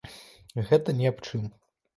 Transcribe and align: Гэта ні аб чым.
Гэта 0.71 0.97
ні 1.03 1.13
аб 1.13 1.23
чым. 1.27 1.47